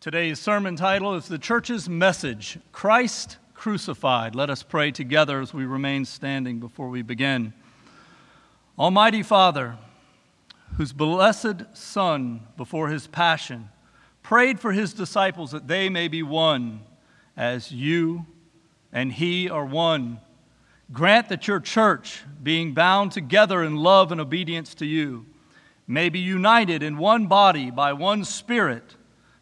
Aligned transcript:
Today's 0.00 0.40
sermon 0.40 0.76
title 0.76 1.14
is 1.14 1.28
The 1.28 1.36
Church's 1.36 1.86
Message 1.86 2.58
Christ 2.72 3.36
Crucified. 3.52 4.34
Let 4.34 4.48
us 4.48 4.62
pray 4.62 4.92
together 4.92 5.42
as 5.42 5.52
we 5.52 5.66
remain 5.66 6.06
standing 6.06 6.58
before 6.58 6.88
we 6.88 7.02
begin. 7.02 7.52
Almighty 8.78 9.22
Father, 9.22 9.76
whose 10.78 10.94
blessed 10.94 11.64
Son, 11.74 12.40
before 12.56 12.88
his 12.88 13.08
passion, 13.08 13.68
prayed 14.22 14.58
for 14.58 14.72
his 14.72 14.94
disciples 14.94 15.50
that 15.50 15.68
they 15.68 15.90
may 15.90 16.08
be 16.08 16.22
one, 16.22 16.80
as 17.36 17.70
you 17.70 18.24
and 18.94 19.12
he 19.12 19.50
are 19.50 19.66
one. 19.66 20.18
Grant 20.94 21.28
that 21.28 21.46
your 21.46 21.60
church, 21.60 22.22
being 22.42 22.72
bound 22.72 23.12
together 23.12 23.62
in 23.62 23.76
love 23.76 24.12
and 24.12 24.20
obedience 24.22 24.74
to 24.76 24.86
you, 24.86 25.26
may 25.86 26.08
be 26.08 26.20
united 26.20 26.82
in 26.82 26.96
one 26.96 27.26
body 27.26 27.70
by 27.70 27.92
one 27.92 28.24
Spirit 28.24 28.94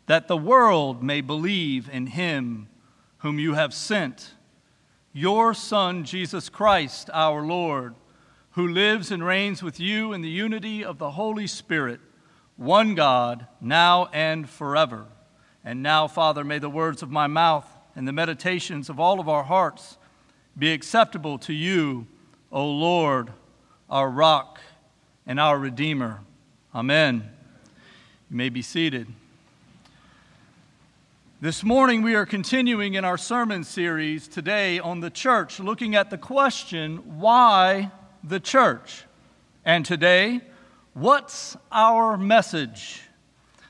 that 0.08 0.26
the 0.26 0.36
world 0.36 1.02
may 1.02 1.20
believe 1.20 1.88
in 1.92 2.06
him 2.06 2.66
whom 3.18 3.38
you 3.38 3.54
have 3.54 3.74
sent, 3.74 4.34
your 5.12 5.52
Son, 5.52 6.02
Jesus 6.02 6.48
Christ, 6.48 7.10
our 7.12 7.42
Lord, 7.42 7.94
who 8.52 8.66
lives 8.66 9.10
and 9.10 9.22
reigns 9.22 9.62
with 9.62 9.78
you 9.78 10.14
in 10.14 10.22
the 10.22 10.30
unity 10.30 10.82
of 10.82 10.98
the 10.98 11.10
Holy 11.10 11.46
Spirit, 11.46 12.00
one 12.56 12.94
God, 12.94 13.46
now 13.60 14.06
and 14.06 14.48
forever. 14.48 15.06
And 15.62 15.82
now, 15.82 16.08
Father, 16.08 16.42
may 16.42 16.58
the 16.58 16.70
words 16.70 17.02
of 17.02 17.10
my 17.10 17.26
mouth 17.26 17.68
and 17.94 18.08
the 18.08 18.12
meditations 18.12 18.88
of 18.88 18.98
all 18.98 19.20
of 19.20 19.28
our 19.28 19.44
hearts 19.44 19.98
be 20.56 20.72
acceptable 20.72 21.36
to 21.40 21.52
you, 21.52 22.06
O 22.50 22.66
Lord, 22.66 23.30
our 23.90 24.08
rock 24.08 24.58
and 25.26 25.38
our 25.38 25.58
Redeemer. 25.58 26.20
Amen. 26.74 27.30
You 28.30 28.36
may 28.36 28.48
be 28.48 28.62
seated. 28.62 29.06
This 31.40 31.62
morning, 31.62 32.02
we 32.02 32.16
are 32.16 32.26
continuing 32.26 32.94
in 32.94 33.04
our 33.04 33.16
sermon 33.16 33.62
series 33.62 34.26
today 34.26 34.80
on 34.80 34.98
the 34.98 35.08
church, 35.08 35.60
looking 35.60 35.94
at 35.94 36.10
the 36.10 36.18
question, 36.18 37.20
why 37.20 37.92
the 38.24 38.40
church? 38.40 39.04
And 39.64 39.86
today, 39.86 40.40
what's 40.94 41.56
our 41.70 42.16
message? 42.16 43.02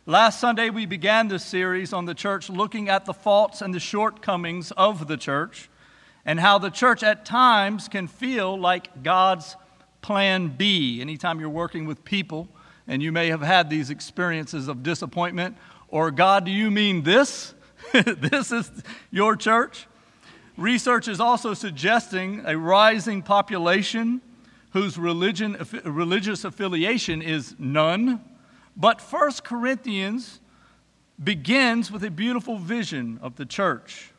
Last 0.06 0.40
Sunday, 0.40 0.70
we 0.70 0.86
began 0.86 1.28
this 1.28 1.44
series 1.44 1.92
on 1.92 2.06
the 2.06 2.14
church 2.14 2.48
looking 2.48 2.88
at 2.88 3.04
the 3.04 3.12
faults 3.12 3.60
and 3.60 3.74
the 3.74 3.80
shortcomings 3.80 4.70
of 4.70 5.06
the 5.06 5.18
church 5.18 5.68
and 6.24 6.40
how 6.40 6.56
the 6.56 6.70
church 6.70 7.02
at 7.02 7.26
times 7.26 7.86
can 7.86 8.08
feel 8.08 8.58
like 8.58 9.02
God's 9.02 9.56
plan 10.00 10.48
B. 10.56 11.02
Anytime 11.02 11.38
you're 11.38 11.50
working 11.50 11.84
with 11.84 12.02
people 12.02 12.48
and 12.86 13.02
you 13.02 13.12
may 13.12 13.28
have 13.28 13.42
had 13.42 13.68
these 13.68 13.90
experiences 13.90 14.68
of 14.68 14.82
disappointment, 14.82 15.58
or 15.88 16.10
God, 16.10 16.46
do 16.46 16.50
you 16.50 16.70
mean 16.70 17.02
this? 17.02 17.54
this 18.04 18.52
is 18.52 18.70
your 19.10 19.36
church. 19.36 19.86
Research 20.56 21.08
is 21.08 21.20
also 21.20 21.54
suggesting 21.54 22.42
a 22.44 22.56
rising 22.56 23.22
population 23.22 24.20
whose 24.72 24.98
religion, 24.98 25.56
religious 25.84 26.44
affiliation 26.44 27.22
is 27.22 27.54
none. 27.58 28.20
But 28.76 29.00
First 29.00 29.44
Corinthians 29.44 30.40
begins 31.22 31.90
with 31.90 32.04
a 32.04 32.10
beautiful 32.10 32.58
vision 32.58 33.18
of 33.22 33.36
the 33.36 33.46
church 33.46 34.12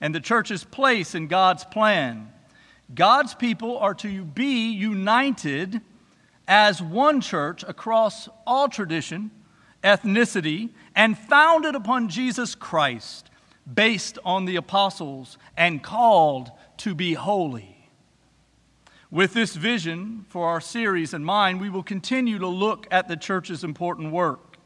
and 0.00 0.14
the 0.14 0.20
church's 0.20 0.64
place 0.64 1.14
in 1.14 1.26
God's 1.28 1.64
plan. 1.64 2.32
God's 2.94 3.34
people 3.34 3.78
are 3.78 3.94
to 3.94 4.24
be 4.24 4.72
united 4.72 5.80
as 6.46 6.82
one 6.82 7.20
church 7.20 7.64
across 7.66 8.28
all 8.46 8.68
tradition, 8.68 9.30
ethnicity, 9.82 10.70
and 10.94 11.18
founded 11.18 11.74
upon 11.74 12.08
Jesus 12.08 12.54
Christ, 12.54 13.30
based 13.72 14.18
on 14.24 14.44
the 14.44 14.56
apostles, 14.56 15.38
and 15.56 15.82
called 15.82 16.50
to 16.78 16.94
be 16.94 17.14
holy. 17.14 17.90
With 19.10 19.32
this 19.32 19.54
vision 19.54 20.24
for 20.28 20.48
our 20.48 20.60
series 20.60 21.14
in 21.14 21.24
mind, 21.24 21.60
we 21.60 21.70
will 21.70 21.82
continue 21.82 22.38
to 22.38 22.48
look 22.48 22.86
at 22.90 23.08
the 23.08 23.16
church's 23.16 23.64
important 23.64 24.12
work 24.12 24.56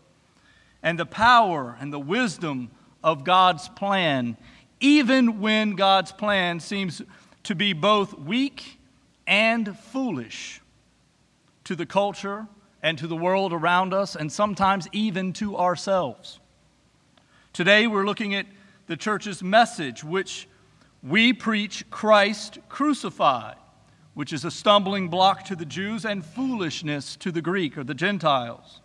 and 0.83 0.99
the 0.99 1.07
power 1.07 1.77
and 1.81 1.93
the 1.93 1.99
wisdom 1.99 2.71
of 3.03 3.25
God's 3.25 3.69
plan, 3.69 4.37
even 4.81 5.41
when 5.41 5.75
God's 5.75 6.13
plan 6.13 6.61
seems 6.61 7.03
to 7.45 7.55
be 7.55 7.73
both 7.73 8.19
weak 8.19 8.79
and 9.27 9.79
foolish 9.79 10.61
to 11.65 11.77
the 11.77 11.87
culture 11.87 12.47
and 12.83 12.99
to 12.99 13.07
the 13.07 13.17
world 13.17 13.53
around 13.53 13.93
us, 13.93 14.15
and 14.15 14.31
sometimes 14.31 14.87
even 14.93 15.33
to 15.35 15.57
ourselves. 15.57 16.41
Today, 17.53 17.87
we're 17.87 18.07
looking 18.07 18.35
at 18.35 18.47
the 18.87 18.97
church's 18.97 19.43
message, 19.43 20.05
which 20.05 20.49
we 21.03 21.33
preach 21.33 21.89
Christ 21.91 22.59
crucified, 22.69 23.57
which 24.15 24.33
is 24.33 24.45
a 24.45 24.51
stumbling 24.51 25.09
block 25.09 25.45
to 25.47 25.57
the 25.57 25.65
Jews 25.65 26.05
and 26.05 26.25
foolishness 26.25 27.17
to 27.17 27.31
the 27.31 27.43
Greek 27.43 27.77
or 27.79 27.85
the 27.85 27.95
Gentiles. 27.95 28.81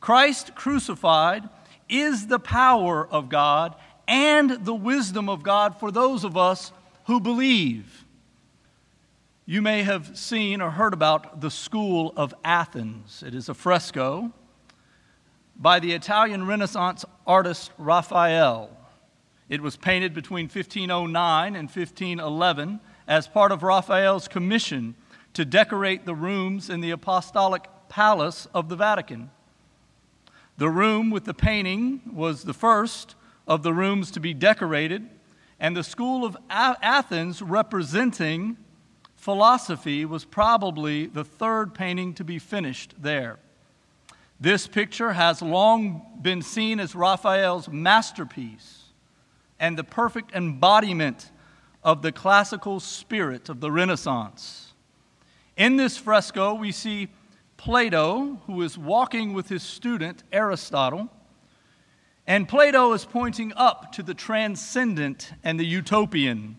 Christ 0.00 0.54
crucified 0.54 1.48
is 1.88 2.26
the 2.26 2.38
power 2.38 3.06
of 3.06 3.28
God 3.28 3.74
and 4.06 4.50
the 4.64 4.74
wisdom 4.74 5.28
of 5.28 5.42
God 5.42 5.78
for 5.78 5.90
those 5.90 6.24
of 6.24 6.36
us 6.36 6.72
who 7.04 7.20
believe. 7.20 8.03
You 9.46 9.60
may 9.60 9.82
have 9.82 10.16
seen 10.16 10.62
or 10.62 10.70
heard 10.70 10.94
about 10.94 11.42
the 11.42 11.50
School 11.50 12.14
of 12.16 12.32
Athens. 12.42 13.22
It 13.22 13.34
is 13.34 13.50
a 13.50 13.54
fresco 13.54 14.32
by 15.54 15.80
the 15.80 15.92
Italian 15.92 16.46
Renaissance 16.46 17.04
artist 17.26 17.70
Raphael. 17.76 18.70
It 19.50 19.60
was 19.60 19.76
painted 19.76 20.14
between 20.14 20.46
1509 20.46 21.56
and 21.56 21.68
1511 21.68 22.80
as 23.06 23.28
part 23.28 23.52
of 23.52 23.62
Raphael's 23.62 24.28
commission 24.28 24.94
to 25.34 25.44
decorate 25.44 26.06
the 26.06 26.14
rooms 26.14 26.70
in 26.70 26.80
the 26.80 26.92
Apostolic 26.92 27.66
Palace 27.90 28.48
of 28.54 28.70
the 28.70 28.76
Vatican. 28.76 29.30
The 30.56 30.70
room 30.70 31.10
with 31.10 31.26
the 31.26 31.34
painting 31.34 32.00
was 32.14 32.44
the 32.44 32.54
first 32.54 33.14
of 33.46 33.62
the 33.62 33.74
rooms 33.74 34.10
to 34.12 34.20
be 34.20 34.32
decorated, 34.32 35.06
and 35.60 35.76
the 35.76 35.84
School 35.84 36.24
of 36.24 36.34
Athens 36.48 37.42
representing 37.42 38.56
philosophy 39.24 40.04
was 40.04 40.26
probably 40.26 41.06
the 41.06 41.24
third 41.24 41.72
painting 41.72 42.12
to 42.12 42.22
be 42.22 42.38
finished 42.38 42.92
there. 43.00 43.38
This 44.38 44.66
picture 44.66 45.14
has 45.14 45.40
long 45.40 46.02
been 46.20 46.42
seen 46.42 46.78
as 46.78 46.94
Raphael's 46.94 47.66
masterpiece 47.66 48.82
and 49.58 49.78
the 49.78 49.82
perfect 49.82 50.34
embodiment 50.34 51.30
of 51.82 52.02
the 52.02 52.12
classical 52.12 52.80
spirit 52.80 53.48
of 53.48 53.60
the 53.60 53.72
Renaissance. 53.72 54.74
In 55.56 55.78
this 55.78 55.96
fresco, 55.96 56.52
we 56.52 56.70
see 56.70 57.08
Plato, 57.56 58.42
who 58.46 58.60
is 58.60 58.76
walking 58.76 59.32
with 59.32 59.48
his 59.48 59.62
student 59.62 60.22
Aristotle, 60.32 61.08
and 62.26 62.46
Plato 62.46 62.92
is 62.92 63.06
pointing 63.06 63.54
up 63.56 63.90
to 63.92 64.02
the 64.02 64.12
transcendent 64.12 65.32
and 65.42 65.58
the 65.58 65.64
utopian 65.64 66.58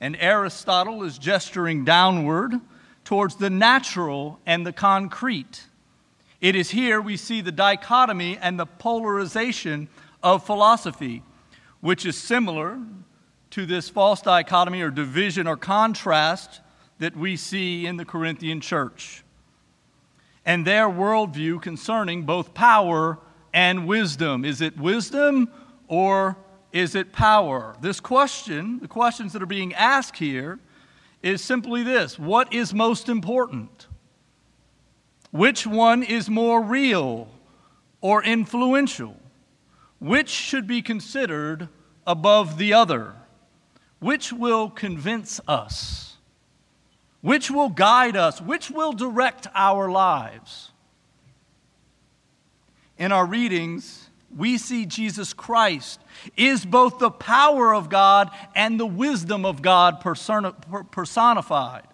and 0.00 0.16
Aristotle 0.18 1.02
is 1.02 1.18
gesturing 1.18 1.84
downward 1.84 2.60
towards 3.04 3.36
the 3.36 3.50
natural 3.50 4.40
and 4.46 4.66
the 4.66 4.72
concrete. 4.72 5.64
It 6.40 6.54
is 6.54 6.70
here 6.70 7.00
we 7.00 7.16
see 7.16 7.40
the 7.40 7.52
dichotomy 7.52 8.36
and 8.38 8.58
the 8.58 8.66
polarization 8.66 9.88
of 10.22 10.44
philosophy, 10.44 11.22
which 11.80 12.04
is 12.04 12.16
similar 12.16 12.78
to 13.50 13.64
this 13.64 13.88
false 13.88 14.20
dichotomy 14.20 14.82
or 14.82 14.90
division 14.90 15.46
or 15.46 15.56
contrast 15.56 16.60
that 16.98 17.16
we 17.16 17.36
see 17.36 17.86
in 17.86 17.96
the 17.96 18.04
Corinthian 18.04 18.60
church 18.60 19.22
and 20.46 20.64
their 20.64 20.88
worldview 20.88 21.60
concerning 21.60 22.22
both 22.22 22.54
power 22.54 23.18
and 23.52 23.86
wisdom. 23.86 24.44
Is 24.44 24.60
it 24.60 24.78
wisdom 24.78 25.50
or 25.88 26.36
is 26.76 26.94
it 26.94 27.10
power? 27.10 27.74
This 27.80 28.00
question, 28.00 28.80
the 28.80 28.88
questions 28.88 29.32
that 29.32 29.42
are 29.42 29.46
being 29.46 29.72
asked 29.72 30.18
here, 30.18 30.58
is 31.22 31.42
simply 31.42 31.82
this 31.82 32.18
What 32.18 32.52
is 32.52 32.74
most 32.74 33.08
important? 33.08 33.86
Which 35.30 35.66
one 35.66 36.02
is 36.02 36.28
more 36.28 36.62
real 36.62 37.28
or 38.00 38.22
influential? 38.22 39.16
Which 39.98 40.28
should 40.28 40.66
be 40.66 40.82
considered 40.82 41.68
above 42.06 42.58
the 42.58 42.74
other? 42.74 43.14
Which 43.98 44.30
will 44.30 44.68
convince 44.68 45.40
us? 45.48 46.16
Which 47.22 47.50
will 47.50 47.70
guide 47.70 48.16
us? 48.16 48.40
Which 48.40 48.70
will 48.70 48.92
direct 48.92 49.46
our 49.54 49.90
lives? 49.90 50.70
In 52.98 53.12
our 53.12 53.26
readings, 53.26 54.05
we 54.34 54.58
see 54.58 54.86
Jesus 54.86 55.32
Christ 55.32 56.00
is 56.36 56.64
both 56.64 56.98
the 56.98 57.10
power 57.10 57.74
of 57.74 57.88
God 57.88 58.30
and 58.54 58.78
the 58.78 58.86
wisdom 58.86 59.44
of 59.44 59.62
God 59.62 60.00
personified. 60.00 61.84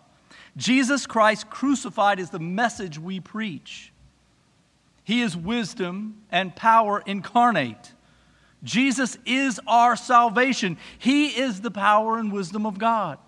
Jesus 0.57 1.07
Christ 1.07 1.51
crucified 1.51 2.21
is 2.21 2.31
the 2.31 2.39
message 2.39 2.99
we 2.99 3.21
preach. 3.21 3.93
He 5.05 5.21
is 5.23 5.37
wisdom 5.37 6.23
and 6.31 6.55
power 6.55 7.03
incarnate. 7.05 7.93
Jesus 8.63 9.19
is 9.27 9.61
our 9.67 9.97
salvation. 9.97 10.79
He 10.99 11.27
is 11.29 11.61
the 11.61 11.71
power 11.71 12.19
and 12.19 12.33
wisdom 12.33 12.67
of 12.67 12.79
God. 12.79 13.19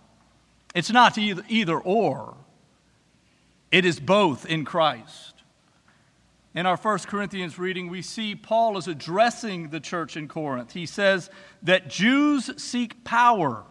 It's 0.74 0.90
not 0.90 1.18
either, 1.18 1.42
either 1.48 1.78
or, 1.78 2.34
it 3.72 3.84
is 3.84 3.98
both 3.98 4.46
in 4.46 4.64
Christ. 4.64 5.33
In 6.54 6.66
our 6.66 6.76
First 6.76 7.08
Corinthians 7.08 7.58
reading, 7.58 7.88
we 7.88 8.00
see 8.00 8.36
Paul 8.36 8.78
is 8.78 8.86
addressing 8.86 9.70
the 9.70 9.80
church 9.80 10.16
in 10.16 10.28
Corinth. 10.28 10.72
He 10.72 10.86
says 10.86 11.28
that 11.64 11.88
Jews 11.88 12.48
seek 12.62 13.02
power, 13.02 13.64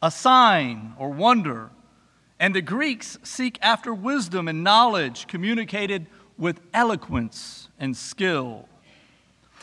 a 0.00 0.10
sign 0.10 0.94
or 0.96 1.10
wonder, 1.10 1.68
and 2.40 2.54
the 2.54 2.62
Greeks 2.62 3.18
seek 3.22 3.58
after 3.60 3.92
wisdom 3.92 4.48
and 4.48 4.64
knowledge 4.64 5.26
communicated 5.26 6.06
with 6.38 6.60
eloquence 6.72 7.68
and 7.78 7.94
skill. 7.94 8.70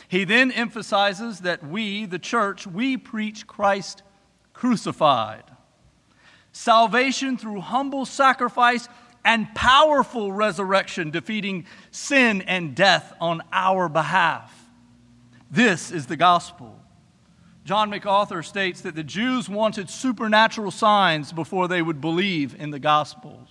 He 0.06 0.22
then 0.22 0.52
emphasizes 0.52 1.40
that 1.40 1.66
we, 1.66 2.06
the 2.06 2.20
church, 2.20 2.64
we 2.64 2.96
preach 2.96 3.48
Christ 3.48 4.04
crucified. 4.52 5.42
Salvation 6.52 7.36
through 7.36 7.60
humble 7.60 8.04
sacrifice 8.06 8.88
and 9.26 9.52
powerful 9.56 10.32
resurrection, 10.32 11.10
defeating 11.10 11.66
sin 11.90 12.42
and 12.42 12.76
death 12.76 13.12
on 13.20 13.42
our 13.52 13.88
behalf. 13.88 14.54
This 15.50 15.90
is 15.90 16.06
the 16.06 16.16
gospel. 16.16 16.80
John 17.64 17.90
MacArthur 17.90 18.44
states 18.44 18.82
that 18.82 18.94
the 18.94 19.02
Jews 19.02 19.48
wanted 19.48 19.90
supernatural 19.90 20.70
signs 20.70 21.32
before 21.32 21.66
they 21.66 21.82
would 21.82 22.00
believe 22.00 22.54
in 22.54 22.70
the 22.70 22.78
gospels. 22.78 23.48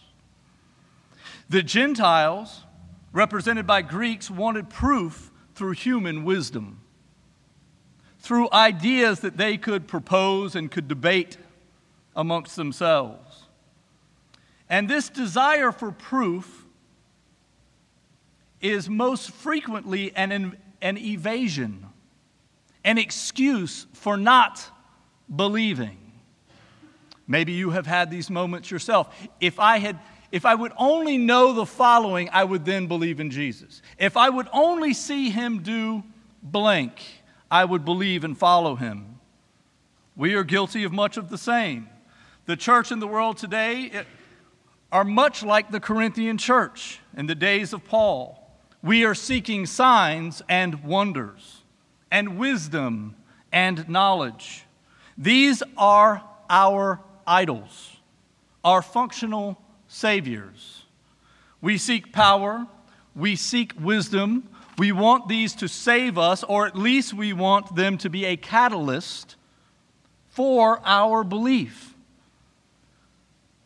The 1.50 1.62
Gentiles, 1.62 2.62
represented 3.12 3.68
by 3.68 3.82
Greeks, 3.82 4.32
wanted 4.32 4.70
proof 4.70 5.30
through 5.56 5.74
human 5.74 6.24
wisdom, 6.24 6.80
through 8.20 8.48
ideas 8.54 9.20
that 9.20 9.36
they 9.36 9.58
could 9.58 9.90
propose 9.90 10.56
and 10.56 10.72
could 10.72 10.88
debate 10.88 11.38
amongst 12.16 12.56
themselves. 12.56 13.25
And 14.70 14.90
this 14.90 15.10
desire 15.10 15.72
for 15.72 15.92
proof 15.92 16.66
is 18.62 18.90
most 18.90 19.32
frequently 19.32 20.16
an, 20.16 20.58
an 20.82 20.98
evasion, 20.98 21.86
an 22.84 22.98
excuse 22.98 23.86
for 23.94 24.18
not 24.18 24.64
believing. 25.34 25.98
Maybe 27.28 27.54
you 27.54 27.72
have 27.72 27.88
had 27.88 28.12
these 28.12 28.30
moments 28.30 28.70
yourself. 28.70 29.16
If 29.40 29.60
I 29.60 29.78
had 29.78 30.00
if 30.32 30.46
I 30.46 30.54
would 30.54 30.74
only 30.78 31.18
know 31.18 31.54
the 31.54 31.66
following, 31.66 32.30
I 32.34 32.44
would 32.44 32.66
then 32.66 32.88
believe 32.88 33.22
in 33.22 33.30
Jesus. 33.30 33.82
If 33.98 34.18
I 34.18 34.30
would 34.30 34.50
only 34.52 34.94
see 34.94 35.30
him 35.30 35.60
do 35.60 36.04
blank, 36.44 37.02
I 37.50 37.64
would 37.64 37.86
believe 37.86 38.26
and 38.26 38.38
follow 38.38 38.76
him. 38.76 39.20
We 40.16 40.34
are 40.34 40.44
guilty 40.44 40.84
of 40.84 40.92
much 40.92 41.16
of 41.16 41.30
the 41.30 41.38
same. 41.38 41.88
The 42.48 42.58
church 42.58 42.92
in 42.92 43.00
the 43.00 43.08
world 43.08 43.38
today, 43.38 44.04
are 44.96 45.04
much 45.04 45.44
like 45.44 45.72
the 45.72 45.80
Corinthian 45.82 46.38
church 46.38 47.02
in 47.18 47.26
the 47.26 47.36
days 47.36 47.74
of 47.74 47.84
Paul. 47.84 48.50
We 48.82 49.04
are 49.04 49.14
seeking 49.14 49.66
signs 49.66 50.42
and 50.48 50.86
wonders, 50.86 51.64
and 52.10 52.38
wisdom 52.40 53.18
and 53.52 53.90
knowledge. 53.90 54.64
These 55.18 55.62
are 55.78 56.24
our 56.50 57.02
idols, 57.28 57.98
our 58.64 58.82
functional 58.82 59.62
saviors. 59.90 60.86
We 61.60 61.78
seek 61.78 62.14
power, 62.14 62.66
we 63.14 63.36
seek 63.36 63.74
wisdom, 63.78 64.48
we 64.78 64.94
want 64.94 65.28
these 65.28 65.54
to 65.56 65.68
save 65.68 66.18
us, 66.18 66.42
or 66.42 66.68
at 66.68 66.78
least 66.78 67.14
we 67.14 67.34
want 67.34 67.76
them 67.76 67.98
to 67.98 68.10
be 68.10 68.24
a 68.24 68.38
catalyst 68.38 69.36
for 70.30 70.80
our 70.86 71.26
belief. 71.26 71.95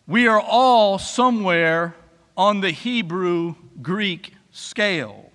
We 0.09 0.27
are 0.27 0.41
all 0.41 0.97
somewhere 0.97 1.95
on 2.35 2.61
the 2.61 2.71
Hebrew 2.71 3.53
Greek 3.79 4.33
scale. 4.49 5.31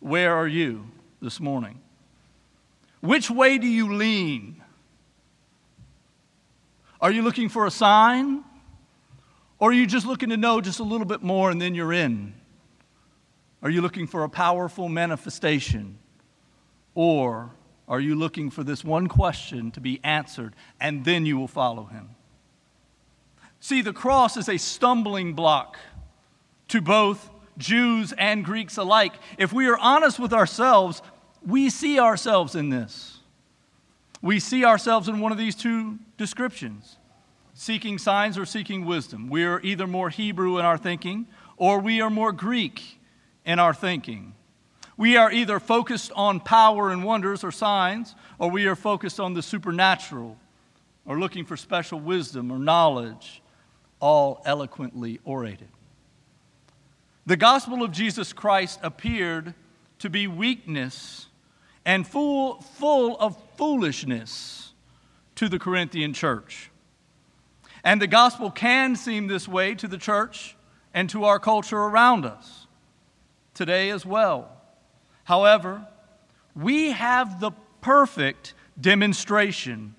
Where 0.00 0.34
are 0.34 0.48
you 0.48 0.86
this 1.20 1.40
morning? 1.40 1.82
Which 3.02 3.30
way 3.30 3.58
do 3.58 3.66
you 3.66 3.94
lean? 3.94 4.62
Are 7.02 7.10
you 7.10 7.20
looking 7.20 7.50
for 7.50 7.66
a 7.66 7.70
sign? 7.70 8.44
Or 9.58 9.68
are 9.68 9.74
you 9.74 9.86
just 9.86 10.06
looking 10.06 10.30
to 10.30 10.38
know 10.38 10.62
just 10.62 10.80
a 10.80 10.84
little 10.84 11.06
bit 11.06 11.22
more 11.22 11.50
and 11.50 11.60
then 11.60 11.74
you're 11.74 11.92
in? 11.92 12.32
Are 13.62 13.68
you 13.68 13.82
looking 13.82 14.06
for 14.06 14.24
a 14.24 14.28
powerful 14.30 14.88
manifestation? 14.88 15.98
Or 16.94 17.50
are 17.86 18.00
you 18.00 18.14
looking 18.14 18.48
for 18.48 18.64
this 18.64 18.82
one 18.82 19.06
question 19.06 19.70
to 19.72 19.82
be 19.82 20.00
answered 20.02 20.56
and 20.80 21.04
then 21.04 21.26
you 21.26 21.36
will 21.36 21.46
follow 21.46 21.84
him? 21.84 22.14
See, 23.60 23.82
the 23.82 23.92
cross 23.92 24.36
is 24.36 24.48
a 24.48 24.56
stumbling 24.56 25.34
block 25.34 25.76
to 26.68 26.80
both 26.80 27.30
Jews 27.56 28.12
and 28.16 28.44
Greeks 28.44 28.76
alike. 28.76 29.14
If 29.36 29.52
we 29.52 29.66
are 29.68 29.78
honest 29.78 30.18
with 30.18 30.32
ourselves, 30.32 31.02
we 31.44 31.70
see 31.70 31.98
ourselves 31.98 32.54
in 32.54 32.70
this. 32.70 33.18
We 34.22 34.40
see 34.40 34.64
ourselves 34.64 35.08
in 35.08 35.20
one 35.20 35.32
of 35.32 35.38
these 35.38 35.54
two 35.54 35.98
descriptions 36.16 36.96
seeking 37.54 37.98
signs 37.98 38.38
or 38.38 38.46
seeking 38.46 38.84
wisdom. 38.84 39.28
We 39.28 39.42
are 39.42 39.60
either 39.62 39.88
more 39.88 40.10
Hebrew 40.10 40.58
in 40.58 40.64
our 40.64 40.78
thinking 40.78 41.26
or 41.56 41.80
we 41.80 42.00
are 42.00 42.08
more 42.08 42.30
Greek 42.30 43.00
in 43.44 43.58
our 43.58 43.74
thinking. 43.74 44.34
We 44.96 45.16
are 45.16 45.30
either 45.32 45.58
focused 45.58 46.12
on 46.14 46.38
power 46.38 46.90
and 46.90 47.02
wonders 47.04 47.42
or 47.42 47.50
signs, 47.50 48.14
or 48.38 48.50
we 48.50 48.66
are 48.66 48.76
focused 48.76 49.20
on 49.20 49.34
the 49.34 49.42
supernatural 49.42 50.36
or 51.04 51.18
looking 51.18 51.44
for 51.44 51.56
special 51.56 51.98
wisdom 51.98 52.50
or 52.50 52.58
knowledge 52.58 53.42
all 54.00 54.42
eloquently 54.44 55.20
orated. 55.24 55.68
The 57.26 57.36
gospel 57.36 57.82
of 57.82 57.92
Jesus 57.92 58.32
Christ 58.32 58.80
appeared 58.82 59.54
to 59.98 60.08
be 60.08 60.26
weakness 60.26 61.26
and 61.84 62.06
full, 62.06 62.60
full 62.60 63.16
of 63.18 63.36
foolishness 63.56 64.72
to 65.34 65.48
the 65.48 65.58
Corinthian 65.58 66.12
church. 66.12 66.70
And 67.84 68.00
the 68.00 68.06
gospel 68.06 68.50
can 68.50 68.96
seem 68.96 69.26
this 69.26 69.46
way 69.46 69.74
to 69.76 69.88
the 69.88 69.98
church 69.98 70.56
and 70.94 71.08
to 71.10 71.24
our 71.24 71.38
culture 71.38 71.78
around 71.78 72.24
us 72.24 72.66
today 73.54 73.90
as 73.90 74.04
well. 74.06 74.50
However, 75.24 75.86
we 76.54 76.92
have 76.92 77.40
the 77.40 77.52
perfect 77.80 78.54
demonstration 78.80 79.94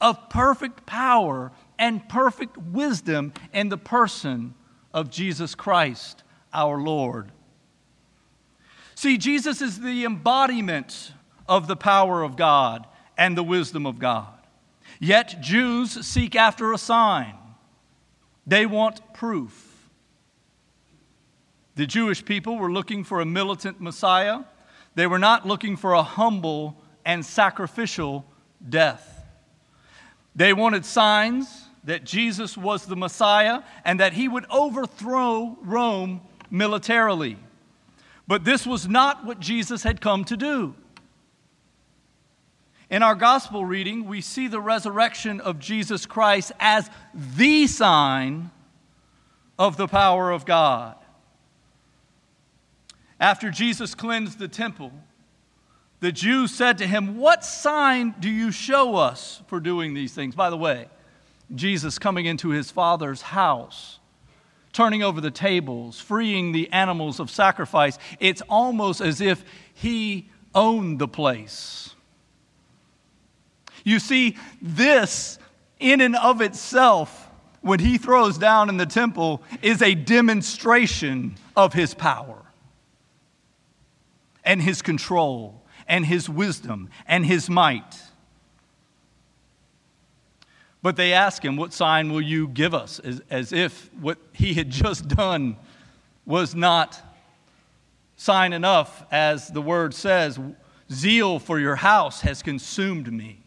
of 0.00 0.28
perfect 0.28 0.86
power 0.86 1.52
and 1.78 2.08
perfect 2.08 2.56
wisdom 2.56 3.32
in 3.52 3.68
the 3.68 3.78
person 3.78 4.54
of 4.92 5.10
Jesus 5.10 5.54
Christ, 5.54 6.22
our 6.52 6.78
Lord. 6.78 7.30
See, 8.94 9.18
Jesus 9.18 9.60
is 9.60 9.80
the 9.80 10.04
embodiment 10.04 11.12
of 11.46 11.68
the 11.68 11.76
power 11.76 12.22
of 12.22 12.36
God 12.36 12.86
and 13.18 13.36
the 13.36 13.42
wisdom 13.42 13.86
of 13.86 13.98
God. 13.98 14.32
Yet 14.98 15.40
Jews 15.40 16.06
seek 16.06 16.34
after 16.34 16.72
a 16.72 16.78
sign, 16.78 17.34
they 18.46 18.64
want 18.64 19.12
proof. 19.12 19.90
The 21.74 21.86
Jewish 21.86 22.24
people 22.24 22.56
were 22.56 22.72
looking 22.72 23.04
for 23.04 23.20
a 23.20 23.26
militant 23.26 23.80
Messiah, 23.80 24.44
they 24.94 25.06
were 25.06 25.18
not 25.18 25.46
looking 25.46 25.76
for 25.76 25.92
a 25.92 26.02
humble 26.02 26.80
and 27.04 27.24
sacrificial 27.24 28.24
death. 28.66 29.24
They 30.34 30.54
wanted 30.54 30.86
signs 30.86 31.65
that 31.86 32.04
Jesus 32.04 32.56
was 32.56 32.84
the 32.84 32.96
Messiah 32.96 33.62
and 33.84 34.00
that 34.00 34.12
he 34.12 34.28
would 34.28 34.44
overthrow 34.50 35.56
Rome 35.62 36.20
militarily. 36.50 37.38
But 38.28 38.44
this 38.44 38.66
was 38.66 38.88
not 38.88 39.24
what 39.24 39.40
Jesus 39.40 39.84
had 39.84 40.00
come 40.00 40.24
to 40.24 40.36
do. 40.36 40.74
In 42.90 43.02
our 43.02 43.14
gospel 43.14 43.64
reading, 43.64 44.06
we 44.06 44.20
see 44.20 44.48
the 44.48 44.60
resurrection 44.60 45.40
of 45.40 45.58
Jesus 45.58 46.06
Christ 46.06 46.52
as 46.60 46.90
the 47.14 47.66
sign 47.66 48.50
of 49.58 49.76
the 49.76 49.88
power 49.88 50.30
of 50.30 50.44
God. 50.44 50.96
After 53.18 53.50
Jesus 53.50 53.94
cleansed 53.94 54.38
the 54.38 54.48
temple, 54.48 54.92
the 56.00 56.12
Jews 56.12 56.52
said 56.52 56.78
to 56.78 56.86
him, 56.86 57.16
What 57.16 57.44
sign 57.44 58.14
do 58.20 58.28
you 58.28 58.50
show 58.50 58.96
us 58.96 59.40
for 59.46 59.58
doing 59.60 59.94
these 59.94 60.12
things? 60.12 60.34
By 60.34 60.50
the 60.50 60.56
way, 60.56 60.88
Jesus 61.54 61.98
coming 61.98 62.26
into 62.26 62.50
his 62.50 62.70
father's 62.70 63.22
house, 63.22 63.98
turning 64.72 65.02
over 65.02 65.20
the 65.20 65.30
tables, 65.30 66.00
freeing 66.00 66.52
the 66.52 66.70
animals 66.72 67.20
of 67.20 67.30
sacrifice. 67.30 67.98
It's 68.20 68.42
almost 68.48 69.00
as 69.00 69.20
if 69.20 69.44
he 69.72 70.28
owned 70.54 70.98
the 70.98 71.08
place. 71.08 71.94
You 73.84 74.00
see, 74.00 74.36
this 74.60 75.38
in 75.78 76.00
and 76.00 76.16
of 76.16 76.40
itself, 76.40 77.30
when 77.60 77.78
he 77.78 77.98
throws 77.98 78.38
down 78.38 78.68
in 78.68 78.76
the 78.76 78.86
temple, 78.86 79.42
is 79.62 79.82
a 79.82 79.94
demonstration 79.94 81.36
of 81.56 81.72
his 81.72 81.94
power 81.94 82.42
and 84.44 84.62
his 84.62 84.82
control 84.82 85.62
and 85.86 86.06
his 86.06 86.28
wisdom 86.28 86.88
and 87.06 87.26
his 87.26 87.50
might. 87.50 88.02
But 90.86 90.94
they 90.94 91.14
ask 91.14 91.44
him, 91.44 91.56
What 91.56 91.72
sign 91.72 92.12
will 92.12 92.20
you 92.20 92.46
give 92.46 92.72
us? 92.72 93.00
As, 93.00 93.20
as 93.28 93.52
if 93.52 93.92
what 93.94 94.18
he 94.32 94.54
had 94.54 94.70
just 94.70 95.08
done 95.08 95.56
was 96.24 96.54
not 96.54 97.02
sign 98.14 98.52
enough, 98.52 99.04
as 99.10 99.48
the 99.48 99.60
word 99.60 99.94
says, 99.94 100.38
Zeal 100.92 101.40
for 101.40 101.58
your 101.58 101.74
house 101.74 102.20
has 102.20 102.40
consumed 102.40 103.12
me. 103.12 103.40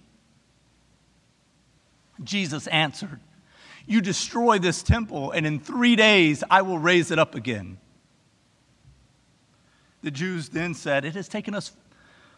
Jesus 2.21 2.67
answered, 2.67 3.21
You 3.85 4.01
destroy 4.01 4.59
this 4.59 4.83
temple, 4.83 5.31
and 5.31 5.47
in 5.47 5.61
three 5.61 5.95
days 5.95 6.43
I 6.51 6.61
will 6.61 6.77
raise 6.77 7.09
it 7.09 7.19
up 7.19 7.35
again. 7.35 7.77
The 10.01 10.11
Jews 10.11 10.49
then 10.49 10.73
said, 10.73 11.05
It 11.05 11.15
has 11.15 11.29
taken 11.29 11.55
us 11.55 11.71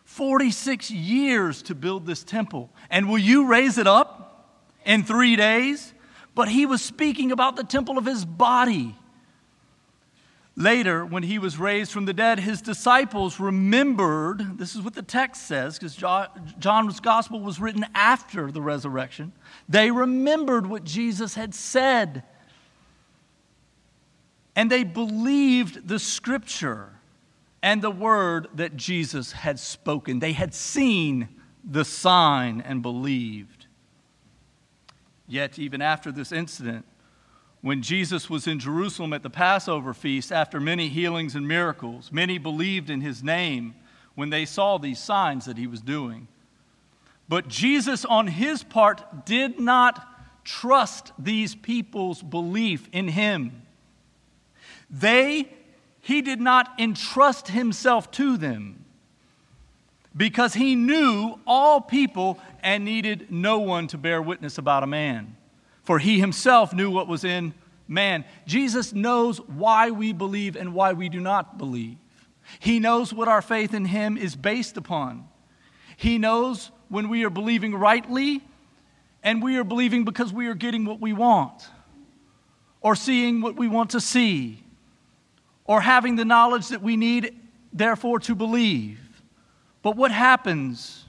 46 0.04 0.92
years 0.92 1.64
to 1.64 1.74
build 1.74 2.06
this 2.06 2.24
temple, 2.24 2.70
and 2.92 3.10
will 3.10 3.18
you 3.18 3.48
raise 3.48 3.80
it 3.80 3.88
up 3.88 4.28
in 4.86 5.04
three 5.04 5.36
days? 5.36 5.94
But 6.34 6.48
he 6.48 6.66
was 6.66 6.82
speaking 6.82 7.32
about 7.32 7.56
the 7.56 7.64
temple 7.64 7.98
of 7.98 8.06
his 8.06 8.24
body. 8.26 8.96
Later, 10.58 11.06
when 11.06 11.24
he 11.24 11.40
was 11.40 11.58
raised 11.58 11.92
from 11.92 12.06
the 12.06 12.14
dead, 12.14 12.40
his 12.40 12.62
disciples 12.62 13.40
remembered 13.40 14.58
this 14.58 14.76
is 14.76 14.82
what 14.82 14.94
the 14.94 15.02
text 15.02 15.48
says, 15.48 15.80
because 15.80 15.96
John's 16.60 17.00
gospel 17.00 17.40
was 17.40 17.60
written 17.60 17.86
after 17.96 18.52
the 18.52 18.62
resurrection. 18.62 19.32
They 19.70 19.92
remembered 19.92 20.68
what 20.68 20.84
Jesus 20.84 21.36
had 21.36 21.56
said. 21.56 22.24
And 24.56 24.70
they 24.70 24.84
believed 24.84 25.88
the 25.88 26.00
scripture 26.00 26.90
and 27.64 27.82
the 27.82 27.92
word 27.92 28.50
that 28.56 28.76
Jesus 28.76 29.32
had 29.32 29.58
spoken. 29.58 30.20
They 30.20 30.34
had 30.34 30.54
seen 30.54 31.30
the 31.64 31.86
sign 31.86 32.60
and 32.60 32.82
believed. 32.82 33.61
Yet, 35.32 35.58
even 35.58 35.82
after 35.82 36.12
this 36.12 36.34
incident, 36.34 36.86
when 37.62 37.82
Jesus 37.82 38.30
was 38.30 38.48
in 38.48 38.60
Jerusalem 38.60 39.14
at 39.14 39.24
the 39.24 39.30
Passover 39.30 39.94
feast, 39.94 40.30
after 40.30 40.60
many 40.60 40.90
healings 40.90 41.36
and 41.36 41.48
miracles, 41.48 42.12
many 42.12 42.38
believed 42.38 42.90
in 42.90 43.00
his 43.00 43.24
name 43.24 43.74
when 44.14 44.30
they 44.30 44.44
saw 44.44 44.78
these 44.78 45.00
signs 45.00 45.46
that 45.46 45.58
he 45.58 45.68
was 45.68 45.80
doing. 45.80 46.28
But 47.30 47.48
Jesus, 47.48 48.04
on 48.04 48.28
his 48.28 48.62
part, 48.62 49.26
did 49.26 49.58
not 49.58 50.06
trust 50.44 51.14
these 51.18 51.56
people's 51.56 52.22
belief 52.22 52.90
in 52.92 53.08
him. 53.08 53.62
They, 54.90 55.48
he 56.02 56.22
did 56.22 56.42
not 56.42 56.78
entrust 56.78 57.48
himself 57.48 58.12
to 58.12 58.36
them 58.36 58.84
because 60.16 60.56
he 60.56 60.76
knew 60.76 61.40
all 61.48 61.80
people 61.80 62.38
and 62.62 62.86
needed 62.86 63.28
no 63.30 63.60
one 63.60 63.88
to 63.88 63.98
bear 63.98 64.22
witness 64.22 64.58
about 64.58 64.84
a 64.84 64.88
man 64.88 65.36
for 65.84 66.00
he 66.00 66.20
himself 66.20 66.74
knew 66.74 66.90
what 66.90 67.08
was 67.08 67.24
in 67.24 67.54
man. 67.88 68.24
Jesus 68.46 68.94
knows 68.94 69.40
why 69.42 69.92
we 69.92 70.14
believe 70.14 70.56
and 70.56 70.74
why 70.74 70.94
we 70.94 71.10
do 71.10 71.20
not 71.20 71.58
believe. 71.58 71.98
He 72.60 72.80
knows 72.80 73.14
what 73.14 73.28
our 73.28 73.42
faith 73.42 73.74
in 73.74 73.86
him 73.86 74.18
is 74.18 74.36
based 74.36 74.78
upon. 74.78 75.28
He 75.98 76.18
knows 76.18 76.72
when 76.90 77.10
we 77.10 77.24
are 77.26 77.30
believing 77.30 77.76
rightly 77.76 78.42
and 79.24 79.44
we 79.44 79.58
are 79.58 79.64
believing 79.64 80.04
because 80.04 80.34
we 80.34 80.48
are 80.48 80.54
getting 80.54 80.86
what 80.86 81.00
we 81.00 81.14
want 81.14 81.68
or 82.82 82.96
seeing 82.96 83.42
what 83.42 83.56
we 83.56 83.68
want 83.68 83.92
to 83.92 84.02
see 84.02 84.64
or 85.66 85.82
having 85.82 86.16
the 86.16 86.26
knowledge 86.26 86.70
that 86.70 86.82
we 86.82 86.98
need, 86.98 87.38
therefore, 87.72 88.20
to 88.20 88.36
believe. 88.36 89.00
But 89.82 89.96
what 89.96 90.12
happens 90.12 91.06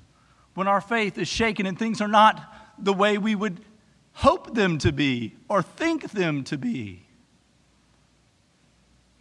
when 0.55 0.69
our 0.69 0.81
faith 0.81 1.19
is 1.19 1.29
shaken 1.29 1.67
and 1.67 1.79
things 1.79 2.01
are 2.01 2.09
not 2.09 2.43
the 2.79 2.93
way 2.93 3.19
we 3.19 3.35
would 3.35 3.61
hope 4.15 4.55
them 4.55 4.79
to 4.79 4.93
be 4.93 5.35
or 5.49 5.63
think 5.63 6.11
them 6.11 6.45
to 6.45 6.59
be? 6.59 7.07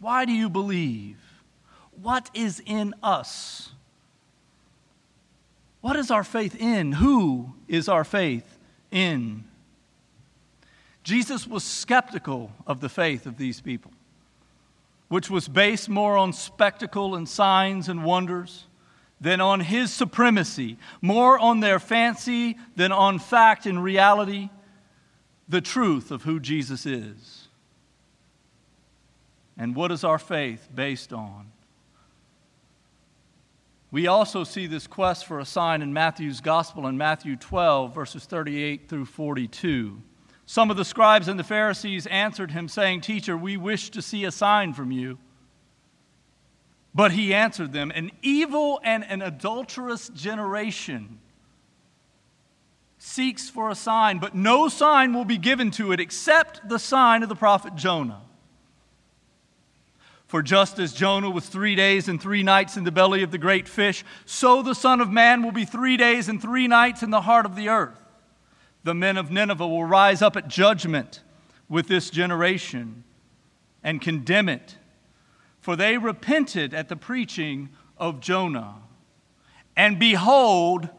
Why 0.00 0.24
do 0.24 0.32
you 0.32 0.50
believe? 0.50 1.18
What 2.02 2.30
is 2.34 2.60
in 2.66 2.94
us? 3.02 3.70
What 5.80 5.96
is 5.96 6.10
our 6.10 6.24
faith 6.24 6.56
in? 6.60 6.92
Who 6.92 7.54
is 7.68 7.88
our 7.88 8.04
faith 8.04 8.58
in? 8.90 9.44
Jesus 11.02 11.46
was 11.46 11.64
skeptical 11.64 12.52
of 12.66 12.80
the 12.80 12.88
faith 12.88 13.26
of 13.26 13.36
these 13.36 13.60
people, 13.60 13.90
which 15.08 15.28
was 15.28 15.48
based 15.48 15.88
more 15.88 16.16
on 16.16 16.32
spectacle 16.32 17.16
and 17.16 17.28
signs 17.28 17.88
and 17.88 18.04
wonders 18.04 18.66
than 19.22 19.40
on 19.40 19.60
his 19.60 19.92
supremacy, 19.92 20.76
more 21.00 21.38
on 21.38 21.60
their 21.60 21.78
fancy 21.78 22.58
than 22.76 22.92
on 22.92 23.18
fact 23.18 23.64
and 23.64 23.82
reality 23.82 24.50
the 25.48 25.60
truth 25.60 26.10
of 26.10 26.24
who 26.24 26.40
Jesus 26.40 26.84
is. 26.84 27.48
And 29.56 29.76
what 29.76 29.92
is 29.92 30.02
our 30.02 30.18
faith 30.18 30.68
based 30.74 31.12
on? 31.12 31.52
We 33.92 34.06
also 34.06 34.42
see 34.42 34.66
this 34.66 34.86
quest 34.86 35.26
for 35.26 35.38
a 35.38 35.44
sign 35.44 35.82
in 35.82 35.92
Matthew's 35.92 36.40
Gospel 36.40 36.86
in 36.86 36.96
Matthew 36.96 37.36
12, 37.36 37.94
verses 37.94 38.24
38 38.24 38.88
through 38.88 39.04
42. 39.04 40.02
Some 40.46 40.70
of 40.70 40.76
the 40.76 40.84
scribes 40.84 41.28
and 41.28 41.38
the 41.38 41.44
Pharisees 41.44 42.06
answered 42.06 42.50
him, 42.50 42.68
saying, 42.68 43.02
Teacher, 43.02 43.36
we 43.36 43.56
wish 43.56 43.90
to 43.90 44.02
see 44.02 44.24
a 44.24 44.32
sign 44.32 44.72
from 44.72 44.90
you. 44.90 45.18
But 46.94 47.12
he 47.12 47.32
answered 47.32 47.72
them, 47.72 47.90
An 47.94 48.10
evil 48.22 48.80
and 48.84 49.04
an 49.04 49.22
adulterous 49.22 50.08
generation 50.10 51.18
seeks 52.98 53.50
for 53.50 53.70
a 53.70 53.74
sign, 53.74 54.18
but 54.18 54.34
no 54.34 54.68
sign 54.68 55.12
will 55.12 55.24
be 55.24 55.38
given 55.38 55.70
to 55.72 55.92
it 55.92 56.00
except 56.00 56.68
the 56.68 56.78
sign 56.78 57.22
of 57.22 57.28
the 57.28 57.34
prophet 57.34 57.74
Jonah. 57.74 58.20
For 60.26 60.42
just 60.42 60.78
as 60.78 60.94
Jonah 60.94 61.28
was 61.28 61.46
three 61.46 61.74
days 61.74 62.08
and 62.08 62.20
three 62.20 62.42
nights 62.42 62.76
in 62.76 62.84
the 62.84 62.92
belly 62.92 63.22
of 63.22 63.30
the 63.30 63.38
great 63.38 63.68
fish, 63.68 64.04
so 64.24 64.62
the 64.62 64.74
Son 64.74 65.00
of 65.00 65.10
Man 65.10 65.42
will 65.42 65.52
be 65.52 65.64
three 65.64 65.96
days 65.96 66.28
and 66.28 66.40
three 66.40 66.68
nights 66.68 67.02
in 67.02 67.10
the 67.10 67.22
heart 67.22 67.44
of 67.44 67.56
the 67.56 67.68
earth. 67.68 68.00
The 68.84 68.94
men 68.94 69.16
of 69.16 69.30
Nineveh 69.30 69.66
will 69.66 69.84
rise 69.84 70.22
up 70.22 70.36
at 70.36 70.48
judgment 70.48 71.20
with 71.68 71.88
this 71.88 72.08
generation 72.08 73.04
and 73.82 74.00
condemn 74.00 74.48
it, 74.48 74.76
for 75.62 75.74
they 75.74 75.96
repented 75.96 76.74
at 76.74 76.90
the 76.90 76.96
preaching 76.96 77.70
of 77.96 78.20
Jonah. 78.20 78.74
And 79.74 79.98
behold, 79.98 80.90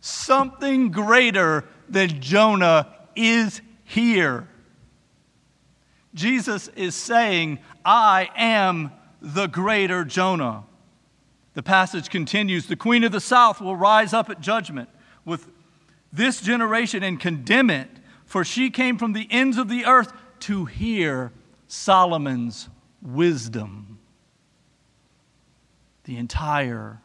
Something 0.00 0.90
greater 0.90 1.64
than 1.88 2.20
Jonah 2.20 2.94
is 3.16 3.60
here. 3.84 4.48
Jesus 6.14 6.68
is 6.68 6.94
saying, 6.94 7.58
I 7.84 8.30
am 8.36 8.92
the 9.20 9.46
greater 9.46 10.04
Jonah. 10.04 10.64
The 11.54 11.62
passage 11.62 12.10
continues 12.10 12.66
The 12.66 12.76
queen 12.76 13.02
of 13.02 13.12
the 13.12 13.20
south 13.20 13.60
will 13.60 13.76
rise 13.76 14.12
up 14.12 14.30
at 14.30 14.40
judgment 14.40 14.88
with 15.24 15.48
this 16.12 16.40
generation 16.40 17.02
and 17.02 17.18
condemn 17.18 17.70
it, 17.70 17.90
for 18.24 18.44
she 18.44 18.70
came 18.70 18.98
from 18.98 19.12
the 19.12 19.26
ends 19.30 19.58
of 19.58 19.68
the 19.68 19.84
earth 19.84 20.12
to 20.40 20.64
hear 20.64 21.32
Solomon's 21.66 22.68
wisdom. 23.02 23.97
The 26.08 26.16
entire 26.16 27.02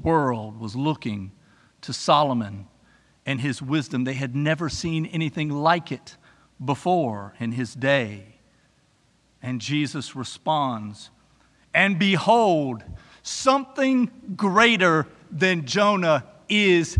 world 0.00 0.60
was 0.60 0.76
looking 0.76 1.32
to 1.80 1.92
Solomon 1.92 2.68
and 3.26 3.40
his 3.40 3.60
wisdom. 3.60 4.04
They 4.04 4.14
had 4.14 4.36
never 4.36 4.68
seen 4.68 5.06
anything 5.06 5.50
like 5.50 5.90
it 5.90 6.16
before 6.64 7.34
in 7.40 7.50
his 7.50 7.74
day. 7.74 8.36
And 9.42 9.60
Jesus 9.60 10.14
responds, 10.14 11.10
And 11.74 11.98
behold, 11.98 12.84
something 13.24 14.08
greater 14.36 15.08
than 15.32 15.66
Jonah 15.66 16.24
is 16.48 16.96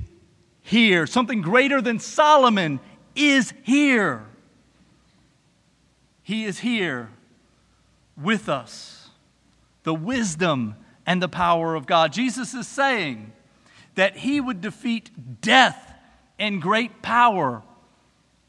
here. 0.61 1.07
Something 1.07 1.41
greater 1.41 1.81
than 1.81 2.01
Solomon 2.01 2.81
is 3.15 3.55
here. 3.63 4.27
He 6.25 6.47
is 6.47 6.59
here 6.59 7.11
with 8.21 8.49
us. 8.49 9.11
The 9.85 9.95
wisdom 9.95 10.75
and 11.09 11.23
the 11.23 11.29
power 11.29 11.75
of 11.75 11.87
God. 11.87 12.13
Jesus 12.13 12.53
is 12.53 12.69
saying, 12.69 13.33
that 13.99 14.17
he 14.17 14.41
would 14.41 14.61
defeat 14.61 15.11
death 15.41 15.93
in 16.39 16.61
great 16.61 17.03
power. 17.03 17.65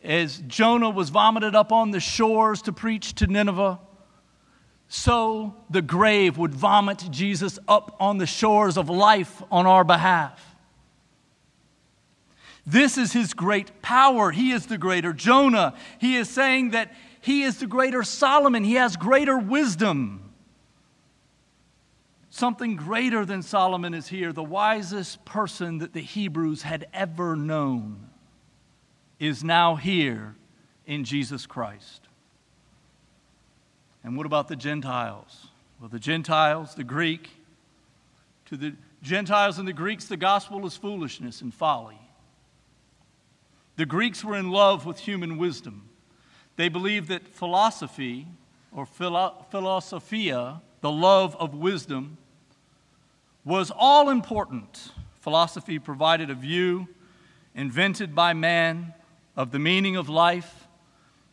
As 0.03 0.43
Jonah 0.45 0.91
was 0.91 1.09
vomited 1.09 1.55
up 1.55 1.71
on 1.71 1.89
the 1.89 1.99
shores 1.99 2.61
to 2.61 2.71
preach 2.71 3.15
to 3.15 3.25
Nineveh, 3.25 3.79
so 4.87 5.55
the 5.67 5.81
grave 5.81 6.37
would 6.37 6.53
vomit 6.53 7.03
Jesus 7.09 7.57
up 7.67 7.95
on 7.99 8.19
the 8.19 8.27
shores 8.27 8.77
of 8.77 8.89
life 8.89 9.41
on 9.49 9.65
our 9.65 9.83
behalf. 9.83 10.55
This 12.63 12.95
is 12.99 13.11
his 13.11 13.33
great 13.33 13.81
power. 13.81 14.29
He 14.29 14.51
is 14.51 14.67
the 14.67 14.77
greater 14.77 15.13
Jonah. 15.13 15.73
He 15.97 16.15
is 16.15 16.29
saying 16.29 16.71
that 16.71 16.93
he 17.21 17.41
is 17.41 17.57
the 17.57 17.65
greater 17.65 18.03
Solomon. 18.03 18.63
He 18.63 18.75
has 18.75 18.97
greater 18.97 19.39
wisdom. 19.39 20.28
Something 22.29 22.75
greater 22.75 23.25
than 23.25 23.41
Solomon 23.41 23.93
is 23.93 24.07
here. 24.07 24.31
The 24.31 24.43
wisest 24.43 25.25
person 25.25 25.79
that 25.79 25.93
the 25.93 26.01
Hebrews 26.01 26.61
had 26.61 26.87
ever 26.93 27.35
known 27.35 28.09
is 29.19 29.43
now 29.43 29.75
here 29.75 30.35
in 30.85 31.03
Jesus 31.03 31.45
Christ. 31.45 32.07
And 34.03 34.15
what 34.15 34.25
about 34.25 34.47
the 34.47 34.55
Gentiles? 34.55 35.47
Well, 35.79 35.89
the 35.89 35.99
Gentiles, 35.99 36.75
the 36.75 36.83
Greek, 36.83 37.29
to 38.45 38.57
the 38.57 38.73
Gentiles 39.01 39.57
and 39.59 39.67
the 39.67 39.73
Greeks, 39.73 40.05
the 40.05 40.17
gospel 40.17 40.65
is 40.65 40.75
foolishness 40.75 41.41
and 41.41 41.53
folly. 41.53 41.99
The 43.75 43.85
Greeks 43.85 44.23
were 44.23 44.35
in 44.35 44.51
love 44.51 44.85
with 44.85 44.99
human 44.99 45.37
wisdom. 45.37 45.89
They 46.57 46.69
believed 46.69 47.07
that 47.09 47.27
philosophy, 47.27 48.27
or 48.73 48.85
philo- 48.85 49.45
philosophia, 49.51 50.61
the 50.81 50.91
love 50.91 51.35
of 51.37 51.53
wisdom, 51.53 52.17
was 53.45 53.71
all 53.75 54.09
important. 54.09 54.91
Philosophy 55.21 55.79
provided 55.79 56.29
a 56.29 56.35
view 56.35 56.87
invented 57.55 58.15
by 58.15 58.33
man 58.33 58.93
of 59.35 59.51
the 59.51 59.59
meaning 59.59 59.95
of 59.95 60.09
life, 60.09 60.67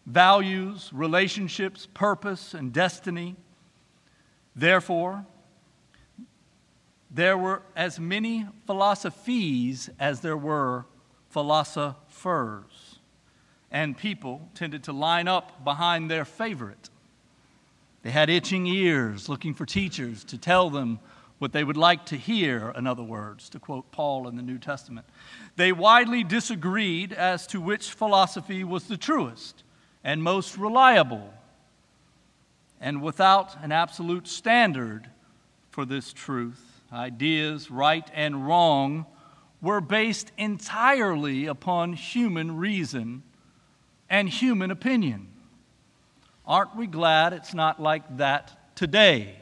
values, 0.07 0.91
relationships, 0.93 1.87
purpose, 1.93 2.55
and 2.55 2.73
destiny. 2.73 3.37
Therefore, 4.55 5.27
there 7.11 7.39
were 7.39 7.63
as 7.75 7.99
many 7.99 8.47
philosophies 8.67 9.91
as 9.99 10.21
there 10.21 10.37
were 10.37 10.87
philosophers. 11.31 12.99
And 13.71 13.97
people 13.97 14.49
tended 14.55 14.85
to 14.85 14.93
line 14.93 15.29
up 15.29 15.65
behind 15.65 16.11
their 16.11 16.25
favorite. 16.25 16.91
They 18.07 18.13
had 18.13 18.31
itching 18.31 18.69
ears 18.69 19.29
looking 19.29 19.53
for 19.53 19.67
teachers 19.67 20.23
to 20.27 20.39
tell 20.39 20.71
them 20.71 21.01
what 21.41 21.51
they 21.51 21.65
would 21.65 21.77
like 21.77 22.07
to 22.07 22.17
hear, 22.17 22.73
in 22.77 22.87
other 22.87 23.03
words, 23.03 23.49
to 23.49 23.59
quote 23.59 23.91
Paul 23.91 24.29
in 24.29 24.37
the 24.37 24.45
New 24.45 24.59
Testament. 24.59 25.09
They 25.57 25.73
widely 25.73 26.23
disagreed 26.23 27.13
as 27.13 27.49
to 27.49 27.61
which 27.61 27.91
philosophy 27.91 28.63
was 28.63 28.85
the 28.85 28.97
truest 28.97 29.65
and 30.05 30.23
most 30.23 30.57
reliable. 30.57 31.35
And 32.81 33.03
without 33.03 33.61
an 33.61 33.73
absolute 33.73 34.29
standard 34.29 35.11
for 35.71 35.85
this 35.85 36.13
truth, 36.13 36.81
ideas, 36.93 37.73
right 37.73 38.09
and 38.15 38.47
wrong, 38.47 39.07
were 39.61 39.81
based 39.81 40.31
entirely 40.39 41.47
upon 41.47 41.95
human 41.95 42.57
reason 42.57 43.25
and 44.09 44.29
human 44.29 44.71
opinion. 44.71 45.27
Aren't 46.47 46.77
we 46.77 46.87
glad 46.87 47.33
it's 47.33 47.55
not 47.55 47.81
like 47.81 48.19
that 48.19 48.77
today? 48.77 49.37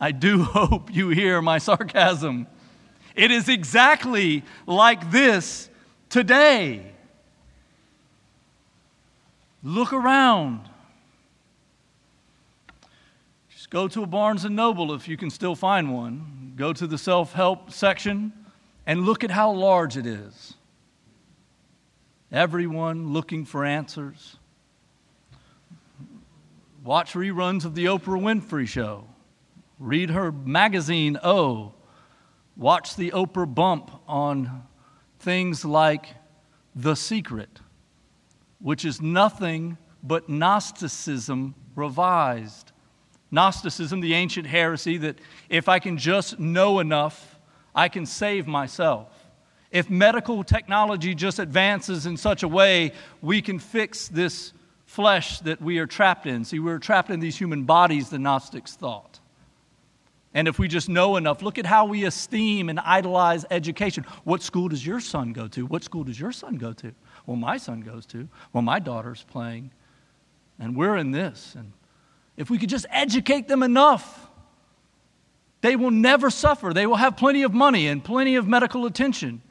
I 0.00 0.12
do 0.12 0.42
hope 0.44 0.94
you 0.94 1.10
hear 1.10 1.42
my 1.42 1.58
sarcasm. 1.58 2.46
It 3.14 3.30
is 3.30 3.48
exactly 3.48 4.44
like 4.66 5.10
this 5.10 5.68
today. 6.08 6.92
Look 9.62 9.92
around. 9.92 10.68
Just 13.50 13.70
go 13.70 13.88
to 13.88 14.04
a 14.04 14.06
Barnes 14.06 14.44
and 14.44 14.54
Noble 14.54 14.94
if 14.94 15.08
you 15.08 15.16
can 15.16 15.30
still 15.30 15.56
find 15.56 15.92
one. 15.92 16.52
Go 16.56 16.72
to 16.72 16.86
the 16.86 16.96
self 16.96 17.32
help 17.32 17.72
section 17.72 18.32
and 18.86 19.04
look 19.04 19.24
at 19.24 19.32
how 19.32 19.50
large 19.50 19.96
it 19.96 20.06
is. 20.06 20.54
Everyone 22.30 23.12
looking 23.12 23.44
for 23.44 23.64
answers. 23.64 24.36
Watch 26.88 27.12
reruns 27.12 27.66
of 27.66 27.74
the 27.74 27.84
Oprah 27.84 28.18
Winfrey 28.18 28.66
Show. 28.66 29.04
Read 29.78 30.08
her 30.08 30.32
magazine, 30.32 31.18
Oh. 31.22 31.74
Watch 32.56 32.96
the 32.96 33.10
Oprah 33.10 33.54
bump 33.54 33.90
on 34.08 34.62
things 35.18 35.66
like 35.66 36.06
The 36.74 36.96
Secret 36.96 37.60
which 38.58 38.86
is 38.86 39.02
nothing 39.02 39.76
but 40.02 40.30
Gnosticism 40.30 41.54
revised. 41.76 42.72
Gnosticism, 43.30 44.00
the 44.00 44.14
ancient 44.14 44.46
heresy 44.46 44.96
that 44.96 45.18
if 45.50 45.68
I 45.68 45.80
can 45.80 45.98
just 45.98 46.38
know 46.38 46.78
enough, 46.78 47.38
I 47.74 47.90
can 47.90 48.06
save 48.06 48.46
myself. 48.46 49.12
If 49.70 49.90
medical 49.90 50.42
technology 50.42 51.14
just 51.14 51.38
advances 51.38 52.06
in 52.06 52.16
such 52.16 52.42
a 52.42 52.48
way, 52.48 52.92
we 53.20 53.42
can 53.42 53.58
fix 53.58 54.08
this 54.08 54.54
flesh 54.88 55.40
that 55.40 55.60
we 55.60 55.78
are 55.78 55.86
trapped 55.86 56.26
in. 56.26 56.46
See, 56.46 56.58
we're 56.58 56.78
trapped 56.78 57.10
in 57.10 57.20
these 57.20 57.36
human 57.36 57.64
bodies, 57.64 58.08
the 58.08 58.18
Gnostics 58.18 58.74
thought. 58.74 59.20
And 60.32 60.48
if 60.48 60.58
we 60.58 60.66
just 60.66 60.88
know 60.88 61.16
enough, 61.16 61.42
look 61.42 61.58
at 61.58 61.66
how 61.66 61.84
we 61.84 62.06
esteem 62.06 62.70
and 62.70 62.80
idolize 62.80 63.44
education. 63.50 64.04
What 64.24 64.42
school 64.42 64.68
does 64.68 64.84
your 64.84 64.98
son 65.00 65.34
go 65.34 65.46
to? 65.48 65.66
What 65.66 65.84
school 65.84 66.04
does 66.04 66.18
your 66.18 66.32
son 66.32 66.56
go 66.56 66.72
to? 66.72 66.94
well, 67.26 67.36
my 67.36 67.58
son 67.58 67.82
goes 67.82 68.06
to, 68.06 68.26
well, 68.54 68.62
my 68.62 68.78
daughter's 68.78 69.22
playing, 69.24 69.70
and 70.58 70.74
we're 70.74 70.96
in 70.96 71.10
this. 71.10 71.54
And 71.54 71.72
if 72.38 72.48
we 72.48 72.56
could 72.56 72.70
just 72.70 72.86
educate 72.88 73.46
them 73.46 73.62
enough, 73.62 74.30
they 75.60 75.76
will 75.76 75.90
never 75.90 76.30
suffer. 76.30 76.72
They 76.72 76.86
will 76.86 76.96
have 76.96 77.18
plenty 77.18 77.42
of 77.42 77.52
money 77.52 77.88
and 77.88 78.02
plenty 78.02 78.36
of 78.36 78.48
medical 78.48 78.86
attention. 78.86 79.42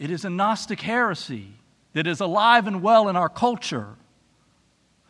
It 0.00 0.10
is 0.10 0.24
a 0.24 0.30
Gnostic 0.30 0.80
heresy 0.80 1.59
that 1.92 2.06
is 2.06 2.20
alive 2.20 2.66
and 2.66 2.82
well 2.82 3.08
in 3.08 3.16
our 3.16 3.28
culture 3.28 3.96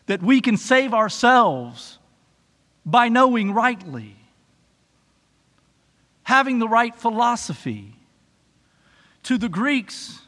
that 0.07 0.23
we 0.23 0.41
can 0.41 0.57
save 0.57 0.93
ourselves 0.93 1.99
by 2.85 3.09
knowing 3.09 3.53
rightly, 3.53 4.17
having 6.23 6.59
the 6.59 6.69
right 6.69 6.95
philosophy 6.95 7.95
to 9.23 9.39
the 9.39 9.49
Greeks, 9.49 10.21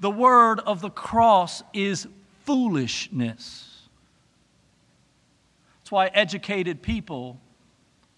the 0.00 0.10
word 0.10 0.60
of 0.60 0.80
the 0.80 0.90
cross 0.90 1.62
is 1.72 2.06
foolishness. 2.44 3.88
That's 5.80 5.90
why 5.90 6.06
educated 6.08 6.80
people 6.80 7.40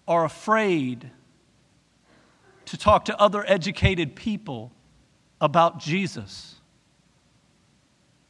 are 0.07 0.23
afraid 0.23 1.09
to 2.65 2.77
talk 2.77 3.05
to 3.05 3.19
other 3.19 3.43
educated 3.47 4.15
people 4.15 4.71
about 5.41 5.79
Jesus. 5.79 6.56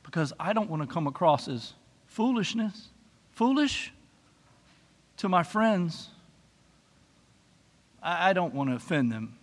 Because 0.08 0.34
I 0.40 0.54
don't 0.54 0.70
want 0.70 0.82
to 0.82 0.88
come 0.88 1.06
across 1.06 1.48
as 1.48 1.74
foolishness, 2.08 2.88
foolish 3.34 3.94
to 5.18 5.30
my 5.30 5.44
friends. 5.44 6.10
I 8.02 8.34
don't 8.34 8.56
want 8.56 8.72
to 8.72 8.76
offend 8.76 9.12
them 9.12 9.38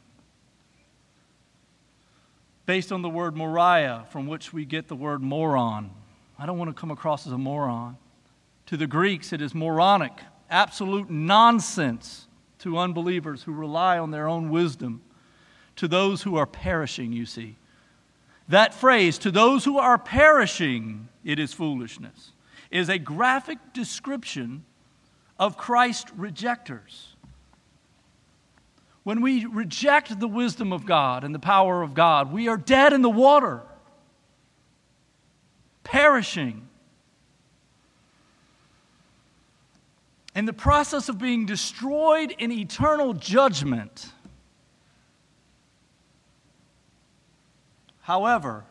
based 2.66 2.92
on 2.92 3.02
the 3.02 3.08
word 3.08 3.36
moria, 3.36 4.06
from 4.10 4.26
which 4.26 4.52
we 4.52 4.64
get 4.64 4.88
the 4.88 4.96
word 4.96 5.22
moron. 5.22 5.90
I 6.38 6.46
don't 6.46 6.58
want 6.58 6.74
to 6.74 6.80
come 6.80 6.90
across 6.90 7.26
as 7.26 7.32
a 7.32 7.38
moron. 7.38 7.96
To 8.66 8.76
the 8.76 8.86
Greeks, 8.86 9.32
it 9.32 9.42
is 9.42 9.54
moronic, 9.54 10.12
absolute 10.48 11.10
nonsense 11.10 12.26
to 12.60 12.78
unbelievers 12.78 13.42
who 13.42 13.52
rely 13.52 13.98
on 13.98 14.10
their 14.10 14.26
own 14.26 14.48
wisdom. 14.48 15.02
To 15.76 15.88
those 15.88 16.22
who 16.22 16.36
are 16.36 16.46
perishing, 16.46 17.12
you 17.12 17.26
see. 17.26 17.56
That 18.48 18.74
phrase, 18.74 19.18
to 19.18 19.30
those 19.30 19.64
who 19.64 19.78
are 19.78 19.98
perishing, 19.98 21.08
it 21.24 21.38
is 21.38 21.52
foolishness, 21.52 22.32
is 22.70 22.88
a 22.88 22.98
graphic 22.98 23.58
description 23.72 24.64
of 25.38 25.56
Christ 25.56 26.08
rejectors. 26.16 27.14
When 29.02 29.20
we 29.20 29.44
reject 29.44 30.18
the 30.18 30.28
wisdom 30.28 30.72
of 30.72 30.86
God 30.86 31.24
and 31.24 31.34
the 31.34 31.38
power 31.38 31.82
of 31.82 31.94
God, 31.94 32.32
we 32.32 32.48
are 32.48 32.56
dead 32.56 32.92
in 32.92 33.02
the 33.02 33.10
water, 33.10 33.62
perishing. 35.82 36.68
In 40.34 40.46
the 40.46 40.52
process 40.52 41.08
of 41.08 41.18
being 41.18 41.46
destroyed 41.46 42.34
in 42.38 42.50
eternal 42.50 43.12
judgment. 43.12 44.10
However, 48.04 48.66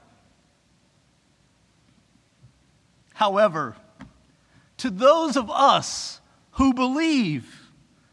however, 3.15 3.75
to 4.77 4.91
those 4.91 5.35
of 5.37 5.49
us 5.49 6.21
who 6.51 6.71
believe, 6.75 7.71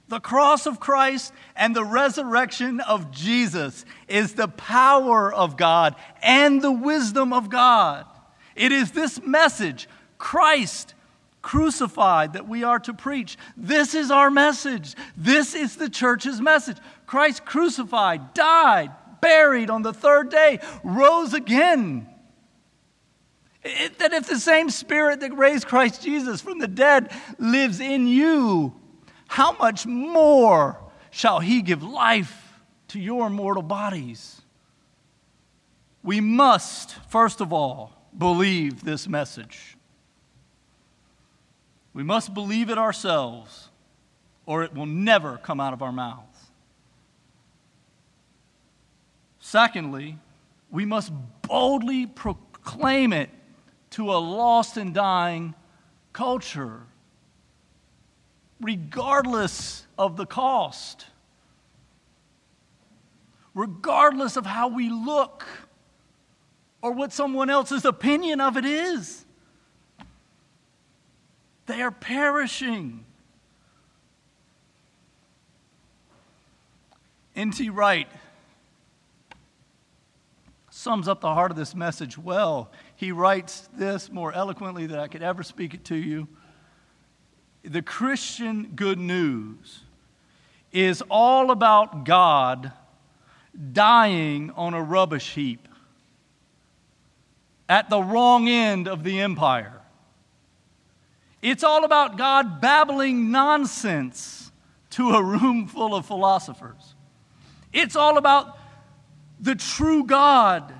the 0.08 0.18
cross 0.18 0.64
of 0.64 0.80
Christ 0.80 1.34
and 1.54 1.76
the 1.76 1.84
resurrection 1.84 2.80
of 2.80 3.10
Jesus 3.10 3.84
is 4.08 4.32
the 4.32 4.48
power 4.48 5.30
of 5.30 5.58
God 5.58 5.94
and 6.22 6.62
the 6.62 6.72
wisdom 6.72 7.34
of 7.34 7.50
God. 7.50 8.06
It 8.56 8.72
is 8.72 8.92
this 8.92 9.22
message, 9.22 9.90
Christ 10.16 10.94
crucified, 11.42 12.32
that 12.32 12.48
we 12.48 12.64
are 12.64 12.78
to 12.78 12.94
preach. 12.94 13.36
This 13.58 13.94
is 13.94 14.10
our 14.10 14.30
message. 14.30 14.94
This 15.18 15.54
is 15.54 15.76
the 15.76 15.90
church's 15.90 16.40
message. 16.40 16.78
Christ 17.04 17.44
crucified, 17.44 18.32
died, 18.32 18.90
buried 19.20 19.70
on 19.70 19.82
the 19.82 19.92
third 19.92 20.30
day, 20.30 20.60
rose 20.82 21.34
again. 21.34 22.06
It, 23.62 23.98
that 23.98 24.12
if 24.12 24.26
the 24.26 24.38
same 24.38 24.70
Spirit 24.70 25.20
that 25.20 25.36
raised 25.36 25.66
Christ 25.66 26.02
Jesus 26.02 26.40
from 26.40 26.58
the 26.58 26.68
dead 26.68 27.12
lives 27.38 27.80
in 27.80 28.06
you, 28.06 28.74
how 29.28 29.52
much 29.52 29.86
more 29.86 30.78
shall 31.10 31.40
He 31.40 31.62
give 31.62 31.82
life 31.82 32.60
to 32.88 32.98
your 32.98 33.28
mortal 33.28 33.62
bodies? 33.62 34.40
We 36.02 36.20
must, 36.20 36.94
first 37.10 37.40
of 37.40 37.52
all, 37.52 37.92
believe 38.16 38.82
this 38.82 39.06
message. 39.06 39.76
We 41.92 42.02
must 42.02 42.32
believe 42.32 42.70
it 42.70 42.78
ourselves, 42.78 43.68
or 44.46 44.62
it 44.62 44.74
will 44.74 44.86
never 44.86 45.36
come 45.36 45.60
out 45.60 45.72
of 45.72 45.82
our 45.82 45.92
mouths. 45.92 46.29
Secondly, 49.50 50.16
we 50.70 50.84
must 50.84 51.12
boldly 51.42 52.06
proclaim 52.06 53.12
it 53.12 53.30
to 53.90 54.12
a 54.12 54.14
lost 54.14 54.76
and 54.76 54.94
dying 54.94 55.56
culture, 56.12 56.82
regardless 58.60 59.88
of 59.98 60.16
the 60.16 60.24
cost, 60.24 61.06
regardless 63.52 64.36
of 64.36 64.46
how 64.46 64.68
we 64.68 64.88
look 64.88 65.44
or 66.80 66.92
what 66.92 67.12
someone 67.12 67.50
else's 67.50 67.84
opinion 67.84 68.40
of 68.40 68.56
it 68.56 68.64
is. 68.64 69.24
They 71.66 71.82
are 71.82 71.90
perishing. 71.90 73.04
N.T. 77.34 77.68
Wright 77.70 78.06
sums 80.80 81.08
up 81.08 81.20
the 81.20 81.34
heart 81.34 81.50
of 81.50 81.58
this 81.58 81.74
message 81.74 82.16
well. 82.16 82.70
He 82.96 83.12
writes 83.12 83.68
this 83.76 84.10
more 84.10 84.32
eloquently 84.32 84.86
than 84.86 84.98
I 84.98 85.08
could 85.08 85.22
ever 85.22 85.42
speak 85.42 85.74
it 85.74 85.84
to 85.86 85.94
you. 85.94 86.26
The 87.62 87.82
Christian 87.82 88.72
good 88.74 88.98
news 88.98 89.82
is 90.72 91.02
all 91.10 91.50
about 91.50 92.06
God 92.06 92.72
dying 93.72 94.50
on 94.52 94.72
a 94.72 94.82
rubbish 94.82 95.34
heap 95.34 95.68
at 97.68 97.90
the 97.90 98.00
wrong 98.02 98.48
end 98.48 98.88
of 98.88 99.04
the 99.04 99.20
empire. 99.20 99.82
It's 101.42 101.62
all 101.62 101.84
about 101.84 102.16
God 102.16 102.62
babbling 102.62 103.30
nonsense 103.30 104.50
to 104.90 105.10
a 105.10 105.22
room 105.22 105.66
full 105.66 105.94
of 105.94 106.06
philosophers. 106.06 106.94
It's 107.70 107.96
all 107.96 108.16
about 108.16 108.56
the 109.40 109.54
true 109.54 110.04
God 110.04 110.72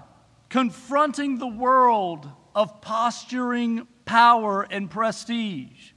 confronting 0.51 1.39
the 1.39 1.47
world 1.47 2.29
of 2.55 2.81
posturing 2.81 3.87
power 4.05 4.67
and 4.71 4.91
prestige 4.91 5.93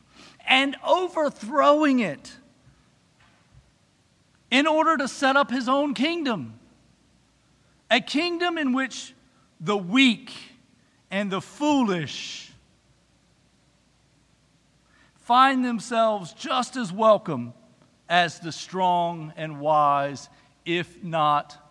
and 0.47 0.75
overthrowing 0.85 1.99
it 1.99 2.31
in 4.49 4.67
order 4.67 4.97
to 4.97 5.07
set 5.07 5.35
up 5.35 5.51
his 5.51 5.67
own 5.67 5.93
kingdom. 5.93 6.59
A 7.91 7.99
kingdom 7.99 8.57
in 8.57 8.71
which 8.71 9.13
the 9.59 9.77
weak 9.77 10.31
and 11.11 11.31
the 11.31 11.41
foolish 11.41 12.51
find 15.15 15.65
themselves 15.65 16.33
just 16.33 16.75
as 16.75 16.91
welcome 16.93 17.53
as 18.07 18.39
the 18.39 18.51
strong 18.51 19.33
and 19.35 19.59
wise, 19.59 20.29
if 20.65 21.03
not 21.03 21.62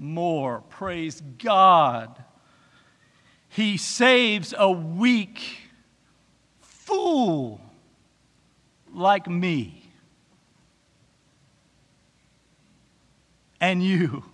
more. 0.00 0.62
Praise 0.70 1.22
God. 1.38 2.24
He 3.48 3.76
saves 3.76 4.54
a 4.56 4.70
weak 4.70 5.40
fool 6.60 7.60
like 8.92 9.28
me 9.28 9.80
and 13.60 13.84
you. 13.84 14.24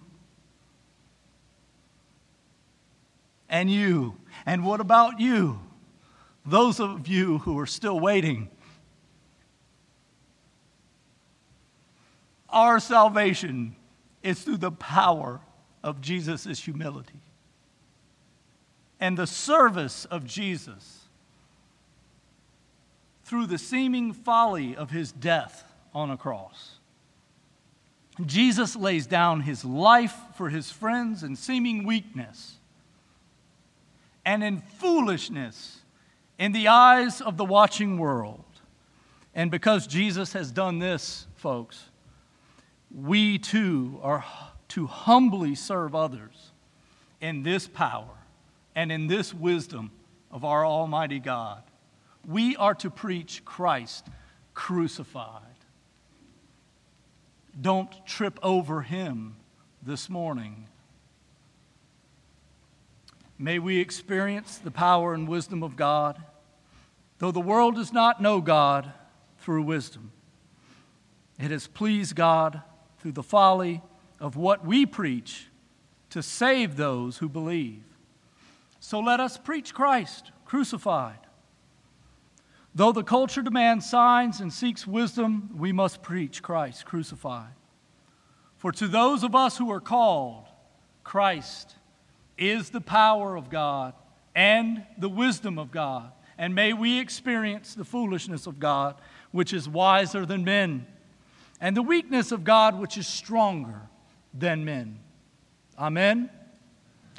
And 3.48 3.70
you. 3.70 4.16
And 4.44 4.64
what 4.64 4.80
about 4.80 5.20
you? 5.20 5.60
Those 6.44 6.78
of 6.78 7.08
you 7.08 7.38
who 7.38 7.58
are 7.58 7.66
still 7.66 7.98
waiting. 7.98 8.48
Our 12.48 12.78
salvation 12.78 13.74
is 14.22 14.40
through 14.42 14.58
the 14.58 14.72
power 14.72 15.40
of 15.86 16.00
Jesus' 16.00 16.64
humility 16.64 17.20
and 18.98 19.16
the 19.16 19.26
service 19.26 20.04
of 20.06 20.24
Jesus 20.24 21.04
through 23.24 23.46
the 23.46 23.56
seeming 23.56 24.12
folly 24.12 24.74
of 24.74 24.90
his 24.90 25.12
death 25.12 25.72
on 25.94 26.10
a 26.10 26.16
cross. 26.16 26.78
Jesus 28.24 28.74
lays 28.74 29.06
down 29.06 29.42
his 29.42 29.64
life 29.64 30.16
for 30.34 30.48
his 30.48 30.72
friends 30.72 31.22
in 31.22 31.36
seeming 31.36 31.86
weakness 31.86 32.56
and 34.24 34.42
in 34.42 34.58
foolishness 34.58 35.80
in 36.36 36.50
the 36.50 36.66
eyes 36.66 37.20
of 37.20 37.36
the 37.36 37.44
watching 37.44 37.96
world. 37.96 38.42
And 39.34 39.52
because 39.52 39.86
Jesus 39.86 40.32
has 40.32 40.50
done 40.50 40.80
this, 40.80 41.26
folks, 41.36 41.90
we 42.92 43.38
too 43.38 44.00
are 44.02 44.24
to 44.68 44.86
humbly 44.86 45.54
serve 45.54 45.94
others 45.94 46.52
in 47.20 47.42
this 47.42 47.66
power 47.66 48.16
and 48.74 48.92
in 48.92 49.06
this 49.06 49.32
wisdom 49.32 49.90
of 50.30 50.44
our 50.44 50.66
Almighty 50.66 51.18
God. 51.18 51.62
We 52.26 52.56
are 52.56 52.74
to 52.76 52.90
preach 52.90 53.44
Christ 53.44 54.06
crucified. 54.54 55.42
Don't 57.58 58.06
trip 58.06 58.38
over 58.42 58.82
him 58.82 59.36
this 59.82 60.10
morning. 60.10 60.66
May 63.38 63.58
we 63.58 63.78
experience 63.78 64.58
the 64.58 64.70
power 64.70 65.14
and 65.14 65.28
wisdom 65.28 65.62
of 65.62 65.76
God, 65.76 66.22
though 67.18 67.30
the 67.30 67.40
world 67.40 67.76
does 67.76 67.92
not 67.92 68.20
know 68.20 68.40
God 68.40 68.92
through 69.38 69.62
wisdom. 69.62 70.10
It 71.38 71.50
has 71.50 71.66
pleased 71.66 72.16
God 72.16 72.62
through 72.98 73.12
the 73.12 73.22
folly 73.22 73.82
of 74.20 74.36
what 74.36 74.64
we 74.64 74.86
preach 74.86 75.46
to 76.10 76.22
save 76.22 76.76
those 76.76 77.18
who 77.18 77.28
believe. 77.28 77.82
So 78.80 79.00
let 79.00 79.20
us 79.20 79.36
preach 79.36 79.74
Christ 79.74 80.30
crucified. 80.44 81.18
Though 82.74 82.92
the 82.92 83.02
culture 83.02 83.42
demands 83.42 83.88
signs 83.88 84.40
and 84.40 84.52
seeks 84.52 84.86
wisdom, 84.86 85.50
we 85.56 85.72
must 85.72 86.02
preach 86.02 86.42
Christ 86.42 86.84
crucified. 86.84 87.54
For 88.56 88.70
to 88.72 88.86
those 88.86 89.22
of 89.22 89.34
us 89.34 89.56
who 89.56 89.70
are 89.70 89.80
called, 89.80 90.44
Christ 91.02 91.74
is 92.36 92.70
the 92.70 92.80
power 92.80 93.36
of 93.36 93.50
God 93.50 93.94
and 94.34 94.84
the 94.98 95.08
wisdom 95.08 95.58
of 95.58 95.70
God. 95.70 96.12
And 96.38 96.54
may 96.54 96.74
we 96.74 96.98
experience 96.98 97.74
the 97.74 97.84
foolishness 97.84 98.46
of 98.46 98.60
God, 98.60 98.96
which 99.30 99.52
is 99.54 99.68
wiser 99.68 100.26
than 100.26 100.44
men 100.44 100.86
and 101.60 101.76
the 101.76 101.82
weakness 101.82 102.32
of 102.32 102.44
God, 102.44 102.78
which 102.78 102.98
is 102.98 103.06
stronger 103.06 103.80
than 104.38 104.64
men. 104.64 104.98
Amen. 105.78 106.30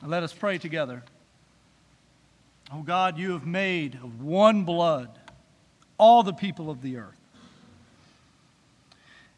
Let 0.05 0.23
us 0.23 0.33
pray 0.33 0.57
together. 0.57 1.03
Oh 2.71 2.81
God, 2.81 3.17
you 3.17 3.31
have 3.31 3.45
made 3.45 3.95
of 3.95 4.21
one 4.21 4.63
blood 4.63 5.09
all 5.97 6.23
the 6.23 6.33
people 6.33 6.69
of 6.69 6.81
the 6.81 6.97
earth. 6.97 7.19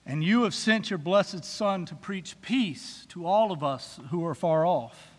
And 0.05 0.23
you 0.23 0.43
have 0.43 0.55
sent 0.55 0.89
your 0.89 0.97
blessed 0.97 1.45
Son 1.45 1.85
to 1.85 1.95
preach 1.95 2.41
peace 2.41 3.05
to 3.09 3.25
all 3.25 3.51
of 3.51 3.63
us 3.63 3.99
who 4.09 4.25
are 4.25 4.35
far 4.35 4.65
off 4.65 5.11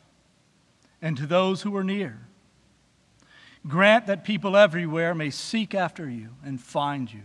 and 1.01 1.17
to 1.17 1.27
those 1.27 1.63
who 1.63 1.75
are 1.77 1.85
near. 1.85 2.27
Grant 3.67 4.07
that 4.07 4.25
people 4.25 4.57
everywhere 4.57 5.15
may 5.15 5.31
seek 5.31 5.75
after 5.75 6.11
you 6.11 6.31
and 6.45 6.61
find 6.61 7.13
you 7.13 7.23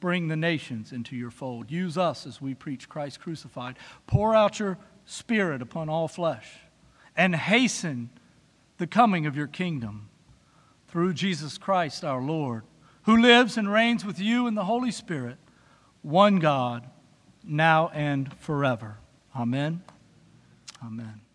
bring 0.00 0.28
the 0.28 0.36
nations 0.36 0.92
into 0.92 1.16
your 1.16 1.30
fold. 1.30 1.70
Use 1.70 1.98
us 1.98 2.26
as 2.26 2.40
we 2.40 2.54
preach 2.54 2.88
Christ 2.88 3.20
crucified. 3.20 3.76
Pour 4.06 4.34
out 4.34 4.58
your 4.58 4.78
Spirit 5.04 5.62
upon 5.62 5.88
all 5.88 6.06
flesh 6.06 6.46
and 7.16 7.34
hasten 7.34 8.10
the 8.76 8.86
coming 8.86 9.26
of 9.26 9.36
your 9.36 9.46
kingdom 9.46 10.10
through 10.86 11.14
Jesus 11.14 11.58
Christ 11.58 12.04
our 12.04 12.20
Lord, 12.20 12.64
who 13.02 13.16
lives 13.16 13.56
and 13.56 13.72
reigns 13.72 14.04
with 14.04 14.20
you 14.20 14.46
in 14.46 14.54
the 14.54 14.64
Holy 14.64 14.90
Spirit, 14.90 15.38
one 16.02 16.38
God, 16.38 16.88
now 17.42 17.88
and 17.94 18.32
forever. 18.38 18.98
Amen. 19.34 19.82
Amen. 20.84 21.27